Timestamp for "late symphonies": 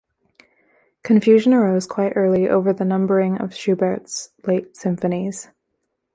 4.47-5.49